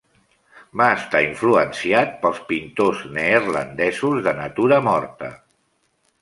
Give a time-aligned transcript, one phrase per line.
[0.79, 5.31] Va estar influenciat pels pintors neerlandesos de natura morta.